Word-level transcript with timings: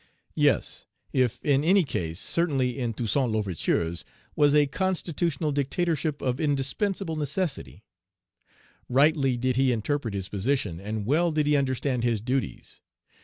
Page 0.35 0.45
137 0.47 0.85
Yes; 1.13 1.13
if 1.35 1.45
in 1.45 1.63
any 1.63 1.83
case, 1.83 2.19
certainly 2.19 2.79
in 2.79 2.91
Toussaint 2.91 3.31
L'Ouverture's, 3.31 4.03
was 4.35 4.55
a 4.55 4.65
constitutional 4.65 5.51
dictatorship 5.51 6.23
of 6.23 6.39
indispensable 6.39 7.15
necessity. 7.15 7.83
Rightly 8.89 9.37
did 9.37 9.57
he 9.57 9.71
interpret 9.71 10.15
his 10.15 10.27
position, 10.29 10.79
and 10.79 11.05
well 11.05 11.31
did 11.31 11.45
he 11.45 11.55
understand 11.55 12.03
his 12.03 12.19
duties. 12.19 12.81